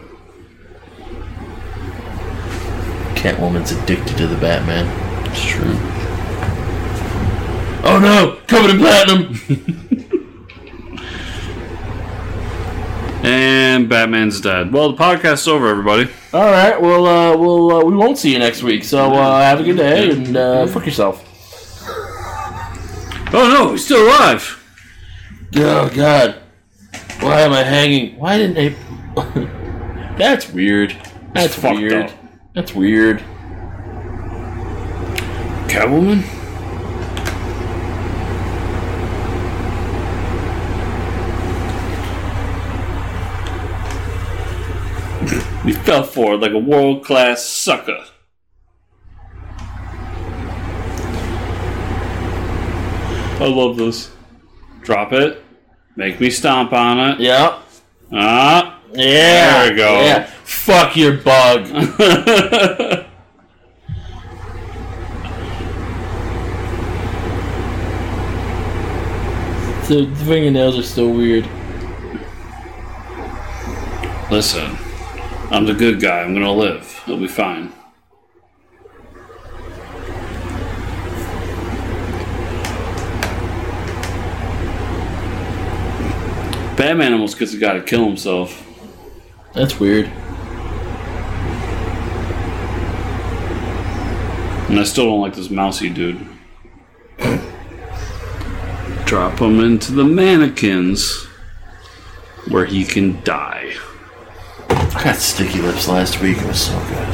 Catwoman's 3.15 3.73
addicted 3.73 4.17
to 4.19 4.27
the 4.27 4.37
Batman. 4.37 4.87
It's 5.31 5.45
true. 5.45 5.77
Oh 7.85 7.99
no! 8.01 8.39
Covered 8.47 8.71
in 8.71 8.79
platinum. 8.79 9.79
And 13.23 13.89
Batman's 13.89 14.41
dead. 14.41 14.73
Well, 14.73 14.93
the 14.93 14.99
podcast's 14.99 15.47
over, 15.47 15.69
everybody. 15.69 16.11
All 16.33 16.51
right. 16.51 16.81
Well, 16.81 17.07
uh, 17.07 17.37
we'll 17.37 17.71
uh, 17.71 17.85
we 17.85 17.95
won't 17.95 18.19
see 18.19 18.33
you 18.33 18.41
next 18.41 18.65
week. 18.65 18.83
So 18.83 19.13
uh, 19.13 19.41
have 19.41 19.61
a 19.61 19.63
good 19.63 19.77
day 19.77 20.11
and 20.11 20.37
uh, 20.37 20.67
fuck 20.67 20.85
yourself. 20.85 21.25
Oh 23.33 23.49
no, 23.49 23.71
he's 23.73 23.85
still 23.85 24.05
alive. 24.09 24.59
Oh 25.55 25.89
God! 25.95 26.42
Why 27.23 27.43
am 27.43 27.53
I 27.53 27.63
hanging? 27.63 28.19
Why 28.19 28.37
didn't 28.37 28.55
they? 28.55 28.75
That's 30.19 30.49
weird. 30.51 30.97
That's 31.33 31.55
fucked 31.55 31.79
weird. 31.79 31.93
up. 31.93 32.11
That's 32.53 32.75
weird. 32.75 33.23
Catwoman? 35.69 36.25
We 45.65 45.75
fell 45.75 46.03
for 46.03 46.35
it 46.35 46.39
like 46.41 46.51
a 46.51 46.59
world 46.59 47.05
class 47.05 47.45
sucker. 47.45 48.05
I 53.39 53.47
love 53.47 53.77
this. 53.77 54.11
Drop 54.83 55.13
it. 55.13 55.45
Make 55.95 56.21
me 56.21 56.31
stomp 56.31 56.73
on 56.73 56.99
it. 56.99 57.21
Yep. 57.21 57.59
Ah. 58.13 58.81
Yeah. 58.93 59.63
There 59.63 59.71
we 59.71 59.77
go. 59.77 60.01
Yeah. 60.01 60.27
Fuck 60.45 60.97
your 60.97 61.17
bug. 61.19 61.67
the 69.89 70.07
fingernails 70.25 70.79
are 70.79 70.83
still 70.83 71.13
weird. 71.13 71.47
Listen, 74.31 74.79
I'm 75.51 75.67
the 75.67 75.75
good 75.75 76.01
guy. 76.01 76.21
I'm 76.23 76.33
gonna 76.33 76.53
live. 76.53 77.03
It'll 77.07 77.19
be 77.19 77.29
fine. 77.29 77.73
Batman 86.77 87.13
almost 87.13 87.39
gets 87.39 87.53
a 87.55 87.59
guy 87.59 87.75
to 87.75 87.83
kill 87.83 88.05
himself. 88.05 88.67
That's 89.55 89.79
weird. 89.79 90.07
And 94.69 94.81
I 94.81 94.85
still 94.85 95.05
don't 95.05 95.21
like 95.21 95.35
this 95.35 95.51
mousy 95.51 95.91
dude. 95.91 96.27
Drop 99.05 99.39
him 99.39 99.61
into 99.61 99.93
the 99.93 100.05
mannequins 100.05 101.27
where 102.49 102.65
he 102.65 102.85
can 102.85 103.23
die. 103.23 103.75
I 104.71 105.05
got 105.05 105.17
sticky 105.17 105.61
lips 105.61 105.89
last 105.89 106.21
week. 106.21 106.39
It 106.39 106.47
was 106.47 106.67
so 106.67 106.79
good. 106.89 107.09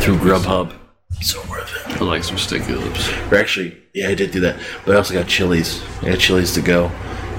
Through 0.00 0.16
Grubhub. 0.16 0.81
So 1.22 1.40
worth 1.48 1.72
it. 1.86 2.00
I 2.00 2.04
like 2.04 2.24
some 2.24 2.36
sticky 2.36 2.74
lips. 2.74 3.08
Or 3.30 3.36
actually, 3.36 3.76
yeah, 3.94 4.08
I 4.08 4.14
did 4.14 4.32
do 4.32 4.40
that. 4.40 4.58
But 4.84 4.94
I 4.94 4.98
also 4.98 5.14
got 5.14 5.28
Chili's. 5.28 5.82
I 6.02 6.10
got 6.10 6.18
Chili's 6.18 6.52
to 6.54 6.60
go. 6.60 6.90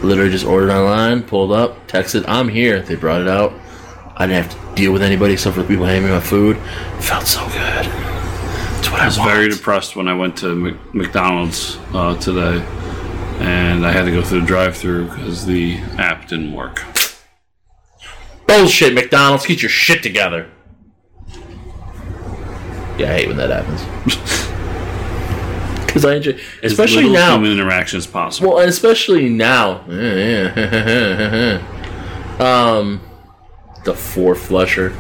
Literally 0.01 0.31
just 0.31 0.45
ordered 0.45 0.71
online, 0.71 1.23
pulled 1.23 1.51
up, 1.51 1.87
texted, 1.87 2.25
I'm 2.27 2.49
here. 2.49 2.81
They 2.81 2.95
brought 2.95 3.21
it 3.21 3.27
out. 3.27 3.53
I 4.15 4.27
didn't 4.27 4.43
have 4.43 4.53
to 4.69 4.75
deal 4.75 4.91
with 4.91 5.01
anybody 5.01 5.33
except 5.33 5.55
for 5.55 5.61
the 5.61 5.67
people 5.67 5.85
handing 5.85 6.05
me 6.05 6.11
my 6.11 6.19
food. 6.19 6.57
It 6.57 7.03
felt 7.03 7.25
so 7.25 7.45
good. 7.47 7.85
That's 7.85 8.89
what 8.89 8.99
I, 8.99 9.03
I 9.03 9.05
was 9.07 9.17
want. 9.17 9.31
very 9.31 9.49
depressed 9.49 9.95
when 9.95 10.07
I 10.07 10.13
went 10.13 10.37
to 10.37 10.53
Mc- 10.55 10.93
McDonald's 10.93 11.77
uh, 11.93 12.15
today, 12.17 12.61
and 13.39 13.85
I 13.85 13.91
had 13.91 14.03
to 14.05 14.11
go 14.11 14.21
through 14.21 14.41
the 14.41 14.47
drive-through 14.47 15.07
because 15.07 15.45
the 15.45 15.77
app 15.97 16.27
didn't 16.27 16.53
work. 16.53 16.83
Bullshit, 18.47 18.93
McDonald's. 18.93 19.45
Get 19.45 19.61
your 19.61 19.69
shit 19.69 20.03
together. 20.03 20.49
Yeah, 22.97 23.11
I 23.11 23.17
hate 23.17 23.27
when 23.27 23.37
that 23.37 23.49
happens. 23.49 24.49
Because 25.93 26.05
I 26.05 26.15
enjoy, 26.15 26.39
especially 26.63 27.03
little 27.03 27.17
now. 27.17 27.35
human 27.35 27.51
interaction 27.51 27.97
as 27.97 28.07
possible. 28.07 28.49
Well, 28.49 28.59
and 28.61 28.67
especially 28.67 29.29
now. 29.29 29.81
um, 32.39 32.99
the 33.83 33.93
four 33.93 34.33
flusher. 34.33 34.91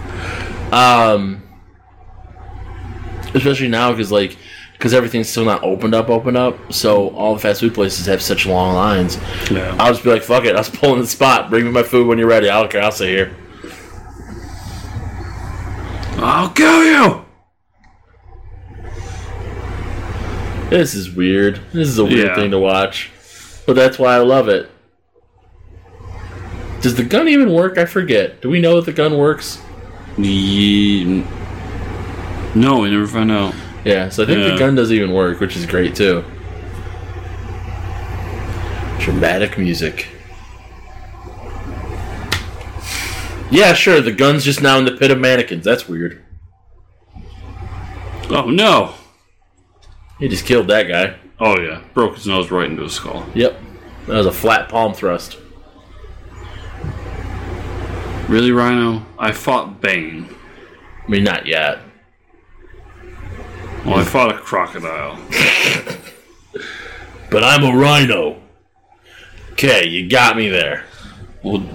Um, 0.71 1.41
especially 3.33 3.69
now 3.69 3.91
because 3.91 4.11
like 4.11 4.37
because 4.73 4.93
everything's 4.93 5.29
still 5.29 5.45
not 5.45 5.63
opened 5.63 5.95
up, 5.95 6.09
opened 6.09 6.37
up. 6.37 6.71
So 6.71 7.09
all 7.15 7.33
the 7.33 7.39
fast 7.39 7.61
food 7.61 7.73
places 7.73 8.05
have 8.05 8.21
such 8.21 8.45
long 8.45 8.75
lines. 8.75 9.17
yeah. 9.49 9.75
I'll 9.79 9.93
just 9.93 10.03
be 10.03 10.11
like, 10.11 10.21
fuck 10.21 10.45
it. 10.45 10.55
I 10.55 10.59
was 10.59 10.69
pulling 10.69 11.01
the 11.01 11.07
spot. 11.07 11.49
Bring 11.49 11.65
me 11.65 11.71
my 11.71 11.83
food 11.83 12.05
when 12.05 12.19
you're 12.19 12.27
ready. 12.27 12.49
I 12.49 12.59
don't 12.59 12.71
care. 12.71 12.83
I'll 12.83 12.91
sit 12.91 13.09
here. 13.09 13.35
I'll 16.17 16.51
kill 16.51 16.85
you. 16.85 17.22
This 20.73 20.95
is 20.95 21.11
weird. 21.11 21.59
This 21.71 21.87
is 21.87 21.99
a 21.99 22.03
weird 22.03 22.29
Yeah. 22.29 22.35
thing 22.35 22.49
to 22.49 22.57
watch, 22.57 23.11
but 23.67 23.75
that's 23.75 23.99
why 23.99 24.15
I 24.15 24.17
love 24.17 24.49
it. 24.49 24.71
Does 26.81 26.95
the 26.95 27.03
gun 27.03 27.27
even 27.27 27.53
work? 27.53 27.77
I 27.77 27.85
forget. 27.85 28.41
Do 28.41 28.49
we 28.49 28.59
know 28.59 28.79
if 28.79 28.85
the 28.85 28.91
gun 28.91 29.15
works? 29.15 29.59
No, 30.17 30.25
we 32.79 32.89
never 32.89 33.05
find 33.05 33.31
out. 33.31 33.53
Yeah, 33.85 34.09
so 34.09 34.23
I 34.23 34.25
think 34.25 34.39
Yeah. 34.39 34.53
the 34.53 34.57
gun 34.57 34.73
doesn't 34.73 34.95
even 34.95 35.11
work, 35.11 35.39
which 35.39 35.55
is 35.55 35.67
great 35.67 35.93
too. 35.95 36.23
Dramatic 38.99 39.59
music. 39.59 40.07
Yeah, 43.51 43.73
sure, 43.73 44.01
the 44.01 44.11
gun's 44.11 44.43
just 44.43 44.63
now 44.63 44.79
in 44.79 44.85
the 44.85 44.91
pit 44.93 45.11
of 45.11 45.19
mannequins. 45.19 45.63
That's 45.65 45.87
weird. 45.87 46.19
Oh 48.31 48.49
no! 48.49 48.95
He 50.19 50.27
just 50.27 50.45
killed 50.45 50.67
that 50.67 50.83
guy. 50.83 51.15
Oh 51.39 51.59
yeah, 51.59 51.81
broke 51.93 52.15
his 52.15 52.27
nose 52.27 52.51
right 52.51 52.69
into 52.69 52.83
his 52.83 52.93
skull. 52.93 53.25
Yep. 53.33 53.59
That 54.07 54.17
was 54.17 54.25
a 54.25 54.31
flat 54.31 54.69
palm 54.69 54.93
thrust. 54.93 55.37
Really, 58.27 58.51
Rhino? 58.51 59.05
I 59.19 59.31
fought 59.31 59.81
Bane. 59.81 60.29
I 61.05 61.11
mean, 61.11 61.23
not 61.23 61.45
yet. 61.45 61.79
Well, 63.85 63.95
I 63.95 64.03
fought 64.03 64.33
a 64.33 64.37
crocodile. 64.37 65.19
But 67.33 67.43
I'm 67.43 67.63
a 67.63 67.75
rhino. 67.75 68.39
Okay, 69.53 69.87
you 69.87 70.07
got 70.07 70.37
me 70.37 70.49
there. 70.49 70.85
Well, 71.41 71.57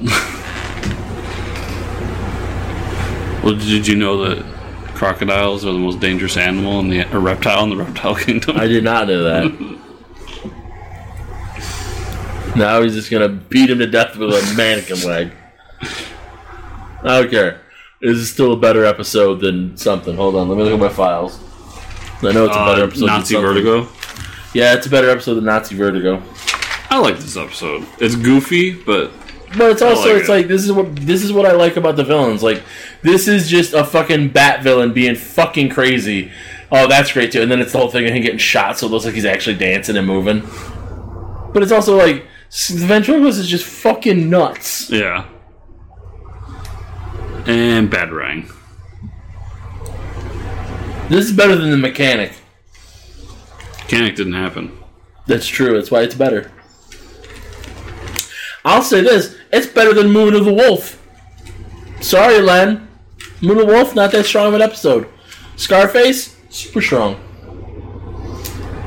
well, 3.42 3.56
did 3.56 3.88
you 3.88 3.96
know 3.96 4.18
that 4.18 4.44
crocodiles 4.98 5.64
are 5.64 5.72
the 5.72 5.78
most 5.78 6.00
dangerous 6.00 6.36
animal 6.36 6.80
in 6.80 6.88
the 6.90 7.00
a 7.00 7.18
reptile 7.18 7.62
in 7.64 7.70
the 7.70 7.76
reptile 7.84 8.16
kingdom? 8.16 8.56
I 8.58 8.66
did 8.66 8.82
not 8.84 9.06
know 9.06 9.22
that. 9.24 9.78
now 12.56 12.82
he's 12.82 12.94
just 12.94 13.10
gonna 13.10 13.28
beat 13.28 13.70
him 13.70 13.78
to 13.78 13.86
death 13.86 14.16
with 14.16 14.30
a 14.30 14.54
mannequin 14.56 15.00
leg. 15.02 15.32
I 15.80 17.20
don't 17.20 17.30
care. 17.30 17.60
This 18.00 18.16
is 18.18 18.30
still 18.30 18.52
a 18.52 18.56
better 18.56 18.84
episode 18.84 19.36
than 19.40 19.76
something. 19.76 20.16
Hold 20.16 20.34
on, 20.36 20.48
let 20.48 20.58
me 20.58 20.64
look 20.64 20.74
at 20.74 20.80
my 20.80 20.88
files. 20.88 21.38
I 22.22 22.32
know 22.32 22.46
it's 22.46 22.56
a 22.56 22.64
better 22.64 22.82
Uh, 22.82 22.86
episode. 22.86 23.06
Nazi 23.06 23.34
than 23.36 23.44
something. 23.44 23.64
Nazi 23.64 23.86
vertigo. 23.86 23.88
Yeah, 24.54 24.74
it's 24.74 24.86
a 24.86 24.90
better 24.90 25.10
episode 25.10 25.34
than 25.34 25.44
Nazi 25.44 25.76
Vertigo. 25.76 26.22
I 26.90 26.98
like 26.98 27.18
this 27.18 27.36
episode. 27.36 27.86
It's 28.00 28.16
goofy, 28.16 28.72
but 28.72 29.12
But 29.56 29.70
it's 29.72 29.82
also 29.82 30.08
like 30.08 30.20
it's 30.20 30.28
it. 30.28 30.32
like 30.32 30.48
this 30.48 30.64
is 30.64 30.72
what 30.72 30.94
this 30.96 31.24
is 31.24 31.32
what 31.32 31.46
I 31.46 31.52
like 31.52 31.76
about 31.76 31.96
the 31.96 32.04
villains. 32.04 32.42
Like 32.42 32.62
this 33.02 33.28
is 33.28 33.48
just 33.48 33.72
a 33.72 33.84
fucking 33.84 34.28
bat 34.28 34.62
villain 34.62 34.92
being 34.92 35.14
fucking 35.14 35.70
crazy. 35.70 36.30
Oh, 36.70 36.86
that's 36.86 37.12
great 37.12 37.32
too. 37.32 37.40
And 37.40 37.50
then 37.50 37.60
it's 37.60 37.72
the 37.72 37.78
whole 37.78 37.90
thing 37.90 38.06
of 38.06 38.12
him 38.12 38.22
getting 38.22 38.38
shot, 38.38 38.78
so 38.78 38.86
it 38.86 38.90
looks 38.90 39.06
like 39.06 39.14
he's 39.14 39.24
actually 39.24 39.56
dancing 39.56 39.96
and 39.96 40.06
moving. 40.06 40.42
But 41.52 41.62
it's 41.62 41.72
also 41.72 41.96
like 41.96 42.26
the 42.50 42.86
ventriloquist 42.86 43.38
is 43.38 43.48
just 43.48 43.64
fucking 43.64 44.28
nuts. 44.28 44.90
Yeah. 44.90 45.26
And 47.46 47.90
bad 47.90 48.10
Batarang. 48.10 48.52
This 51.08 51.24
is 51.24 51.32
better 51.32 51.56
than 51.56 51.70
the 51.70 51.78
mechanic. 51.78 52.32
Mechanic 53.78 54.16
didn't 54.16 54.34
happen. 54.34 54.76
That's 55.26 55.46
true. 55.46 55.74
That's 55.74 55.90
why 55.90 56.02
it's 56.02 56.14
better. 56.14 56.50
I'll 58.66 58.82
say 58.82 59.00
this: 59.00 59.37
it's 59.52 59.66
better 59.66 59.92
than 59.94 60.10
Moon 60.10 60.34
of 60.34 60.44
the 60.44 60.52
Wolf. 60.52 61.02
Sorry, 62.00 62.40
Len. 62.40 62.88
Moon 63.40 63.58
of 63.58 63.66
the 63.66 63.72
Wolf, 63.72 63.94
not 63.94 64.12
that 64.12 64.24
strong 64.26 64.48
of 64.48 64.54
an 64.54 64.62
episode. 64.62 65.08
Scarface, 65.56 66.36
super 66.50 66.80
strong. 66.80 67.16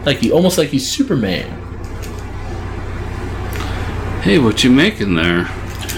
Like 0.05 0.17
he, 0.17 0.31
almost 0.31 0.57
like 0.57 0.69
he's 0.69 0.89
Superman. 0.89 1.45
Hey, 4.21 4.37
what 4.39 4.63
you 4.63 4.71
making 4.71 5.15
there? 5.15 5.45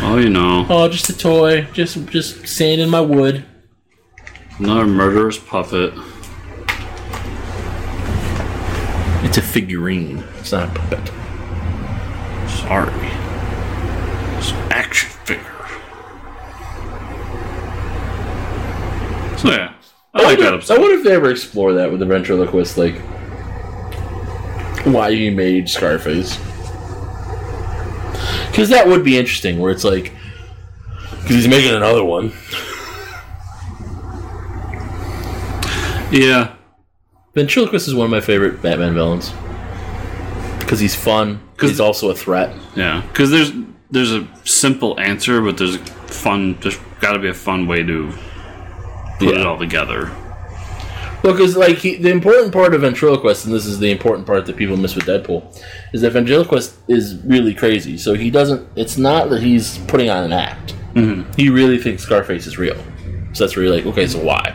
Oh, 0.01 0.17
you 0.17 0.29
know, 0.29 0.65
Oh, 0.69 0.87
just 0.89 1.09
a 1.09 1.17
toy, 1.17 1.67
just 1.73 2.05
just 2.07 2.47
sanding 2.47 2.89
my 2.89 3.01
wood. 3.01 3.45
another 4.59 4.87
murderous 4.87 5.37
puppet. 5.37 5.93
It's 9.25 9.37
a 9.37 9.41
figurine. 9.41 10.23
It's 10.39 10.51
not 10.51 10.69
a 10.75 10.79
puppet. 10.79 11.07
Sorry. 12.49 12.93
It's 14.37 14.51
an 14.51 14.71
action 14.71 15.09
figure. 15.25 15.49
So 19.32 19.32
yeah, 19.43 19.73
I 20.13 20.23
like 20.23 20.39
that 20.39 20.71
I 20.71 20.77
wonder 20.77 20.97
if 20.97 21.03
they 21.03 21.13
ever 21.13 21.31
explore 21.31 21.73
that 21.73 21.91
with 21.91 21.99
the 21.99 22.05
ventriloquist, 22.05 22.77
like 22.77 22.95
why 24.85 25.13
he 25.13 25.29
made 25.29 25.69
Scarface. 25.69 26.37
Because 28.47 28.69
that 28.69 28.87
would 28.87 29.03
be 29.03 29.17
interesting, 29.17 29.59
where 29.59 29.71
it's 29.71 29.83
like, 29.83 30.11
because 31.21 31.35
he's 31.35 31.47
making 31.47 31.73
another 31.73 32.03
one. 32.03 32.31
Yeah, 36.11 36.53
Ventriloquist 37.33 37.87
is 37.87 37.95
one 37.95 38.05
of 38.05 38.11
my 38.11 38.21
favorite 38.21 38.61
Batman 38.61 38.93
villains. 38.93 39.33
Because 40.59 40.79
he's 40.79 40.95
fun. 40.95 41.41
Because 41.53 41.71
he's 41.71 41.79
also 41.79 42.11
a 42.11 42.15
threat. 42.15 42.55
yeah. 42.75 43.01
Because 43.07 43.31
there's 43.31 43.51
there's 43.89 44.11
a 44.11 44.27
simple 44.43 44.99
answer, 44.99 45.41
but 45.41 45.57
there's 45.57 45.75
a 45.75 45.79
fun. 45.79 46.57
There's 46.61 46.77
got 46.99 47.13
to 47.13 47.19
be 47.19 47.29
a 47.29 47.33
fun 47.33 47.67
way 47.67 47.83
to 47.83 48.11
put 49.19 49.29
it 49.29 49.37
Yeah. 49.37 49.45
all 49.45 49.57
together. 49.57 50.11
Well, 51.23 51.31
because 51.33 51.55
like 51.55 51.77
he, 51.77 51.95
the 51.95 52.09
important 52.11 52.51
part 52.51 52.73
of 52.73 52.81
ventriloquist, 52.81 53.45
and 53.45 53.53
this 53.53 53.65
is 53.65 53.79
the 53.79 53.89
important 53.91 54.27
part 54.27 54.45
that 54.45 54.57
people 54.57 54.75
miss 54.75 54.93
with 54.93 55.05
Deadpool, 55.05 55.57
is 55.93 56.01
that 56.01 56.11
ventriloquist 56.11 56.75
is 56.89 57.15
really 57.23 57.53
crazy. 57.53 57.97
So 57.97 58.13
he 58.13 58.29
doesn't. 58.29 58.67
It's 58.75 58.97
not 58.97 59.29
that 59.29 59.41
he's 59.41 59.77
putting 59.87 60.09
on 60.09 60.25
an 60.25 60.33
act. 60.33 60.75
Mm-hmm. 60.95 61.31
He 61.37 61.49
really 61.49 61.77
thinks 61.77 62.03
Scarface 62.03 62.45
is 62.45 62.57
real. 62.57 62.75
So 63.31 63.45
that's 63.45 63.55
where 63.55 63.65
you're 63.65 63.73
like, 63.73 63.85
okay, 63.85 64.05
so 64.05 64.19
why? 64.19 64.53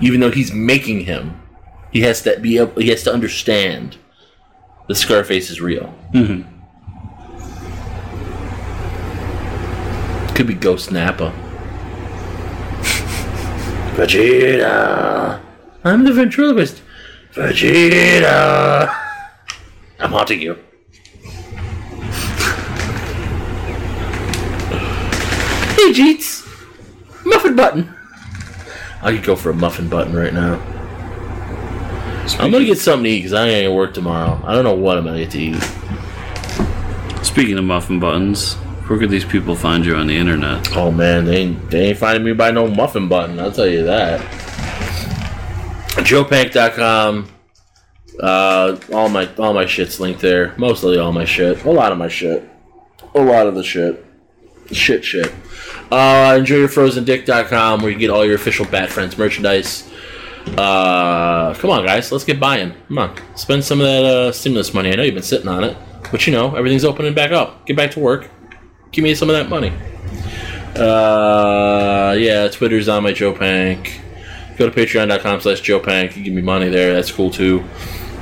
Even 0.00 0.18
though 0.20 0.30
he's 0.32 0.52
making 0.52 1.02
him, 1.02 1.40
he 1.92 2.00
has 2.02 2.20
to 2.22 2.38
be 2.40 2.58
able. 2.58 2.80
He 2.80 2.88
has 2.88 3.04
to 3.04 3.12
understand 3.12 3.96
the 4.88 4.94
Scarface 4.96 5.50
is 5.50 5.60
real. 5.60 5.94
Mm-hmm. 6.14 6.56
Could 10.34 10.46
be 10.48 10.54
Ghost 10.54 10.90
Nappa. 10.90 11.32
Vegeta! 13.98 15.40
I'm 15.82 16.04
the 16.04 16.12
ventriloquist. 16.12 16.82
Vegeta! 17.32 18.94
I'm 19.98 20.12
haunting 20.12 20.40
you. 20.40 20.54
hey, 25.74 25.92
Jeets! 25.92 26.46
Muffin 27.26 27.56
button! 27.56 27.92
I 29.02 29.14
could 29.14 29.24
go 29.24 29.34
for 29.34 29.50
a 29.50 29.54
muffin 29.54 29.88
button 29.88 30.14
right 30.14 30.32
now. 30.32 30.60
I'm 32.38 32.52
gonna 32.52 32.66
get 32.66 32.78
something 32.78 33.02
to 33.02 33.10
eat 33.10 33.16
because 33.16 33.32
I 33.32 33.48
ain't 33.48 33.64
gonna 33.64 33.74
work 33.74 33.94
tomorrow. 33.94 34.40
I 34.44 34.54
don't 34.54 34.62
know 34.62 34.76
what 34.76 34.96
I'm 34.96 35.06
gonna 35.06 35.18
get 35.18 35.32
to 35.32 35.40
eat. 35.40 35.60
Speaking 37.24 37.58
of 37.58 37.64
muffin 37.64 37.98
buttons, 37.98 38.56
where 38.88 38.98
could 38.98 39.10
these 39.10 39.24
people 39.24 39.54
find 39.54 39.84
you 39.84 39.94
on 39.94 40.06
the 40.06 40.16
internet? 40.16 40.74
Oh 40.76 40.90
man, 40.90 41.26
they 41.26 41.36
ain't, 41.36 41.70
they 41.70 41.88
ain't 41.90 41.98
finding 41.98 42.24
me 42.24 42.32
by 42.32 42.50
no 42.50 42.66
muffin 42.66 43.06
button. 43.06 43.38
I'll 43.38 43.52
tell 43.52 43.66
you 43.66 43.84
that. 43.84 44.20
JoePank.com. 46.04 47.28
Uh, 48.20 48.78
all 48.92 49.08
my 49.08 49.28
all 49.36 49.52
my 49.52 49.66
shit's 49.66 50.00
linked 50.00 50.20
there. 50.20 50.54
Mostly 50.56 50.98
all 50.98 51.12
my 51.12 51.24
shit. 51.24 51.64
A 51.64 51.70
lot 51.70 51.92
of 51.92 51.98
my 51.98 52.08
shit. 52.08 52.48
A 53.14 53.20
lot 53.20 53.46
of 53.46 53.54
the 53.54 53.62
shit. 53.62 54.04
Shit, 54.72 55.04
shit. 55.04 55.32
Uh, 55.90 56.36
enjoyyourfrozendick.com 56.38 57.82
where 57.82 57.90
you 57.90 57.98
get 57.98 58.10
all 58.10 58.24
your 58.24 58.34
official 58.34 58.66
Bat 58.66 58.90
Friends 58.90 59.16
merchandise. 59.16 59.90
Uh, 60.56 61.54
come 61.54 61.70
on, 61.70 61.84
guys, 61.84 62.10
let's 62.10 62.24
get 62.24 62.40
buying. 62.40 62.72
Come 62.88 62.98
on, 62.98 63.36
spend 63.36 63.64
some 63.64 63.80
of 63.80 63.86
that 63.86 64.04
uh, 64.04 64.32
stimulus 64.32 64.72
money. 64.72 64.92
I 64.92 64.96
know 64.96 65.02
you've 65.02 65.14
been 65.14 65.22
sitting 65.22 65.48
on 65.48 65.62
it, 65.62 65.76
but 66.10 66.26
you 66.26 66.32
know 66.32 66.54
everything's 66.56 66.84
opening 66.84 67.14
back 67.14 67.32
up. 67.32 67.66
Get 67.66 67.76
back 67.76 67.90
to 67.92 68.00
work. 68.00 68.30
Give 68.92 69.02
me 69.02 69.14
some 69.14 69.30
of 69.30 69.36
that 69.36 69.48
money. 69.48 69.72
Uh, 70.76 72.14
yeah, 72.18 72.48
Twitter's 72.48 72.88
on 72.88 73.02
my 73.02 73.12
Joe 73.12 73.32
Pank. 73.32 74.00
Go 74.56 74.68
to 74.68 74.74
patreon.com 74.74 75.40
slash 75.40 75.60
Joe 75.60 75.80
Pank. 75.80 76.16
You 76.16 76.24
give 76.24 76.34
me 76.34 76.42
money 76.42 76.68
there. 76.68 76.94
That's 76.94 77.12
cool 77.12 77.30
too. 77.30 77.64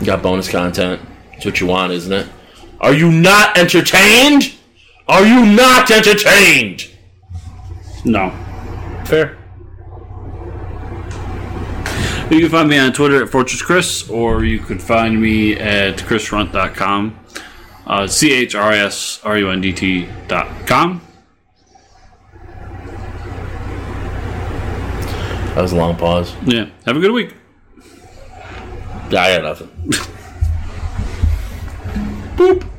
You 0.00 0.06
got 0.06 0.22
bonus 0.22 0.50
content. 0.50 1.00
That's 1.32 1.44
what 1.44 1.60
you 1.60 1.66
want, 1.66 1.92
isn't 1.92 2.12
it? 2.12 2.26
Are 2.80 2.94
you 2.94 3.10
not 3.10 3.56
entertained? 3.56 4.54
Are 5.08 5.24
you 5.24 5.46
not 5.46 5.90
entertained? 5.90 6.90
No. 8.04 8.30
Fair. 9.06 9.38
You 12.30 12.40
can 12.40 12.48
find 12.48 12.68
me 12.68 12.76
on 12.76 12.92
Twitter 12.92 13.22
at 13.22 13.28
Fortress 13.28 13.62
Chris, 13.62 14.10
or 14.10 14.44
you 14.44 14.58
could 14.58 14.82
find 14.82 15.20
me 15.20 15.54
at 15.54 15.98
chrisrundt.com. 15.98 17.16
Uh, 17.86 18.06
C 18.06 18.32
H 18.32 18.54
R 18.54 18.72
I 18.72 18.78
S 18.78 19.20
R 19.24 19.38
U 19.38 19.50
N 19.50 19.60
D 19.60 19.72
T 19.72 20.08
dot 20.26 20.48
com. 20.66 21.00
That 25.54 25.62
was 25.62 25.72
a 25.72 25.76
long 25.76 25.96
pause. 25.96 26.34
Yeah. 26.44 26.68
Have 26.84 26.96
a 26.96 27.00
good 27.00 27.12
week. 27.12 27.34
I 29.06 29.10
got 29.10 29.42
nothing. 29.42 29.68
Boop. 32.36 32.75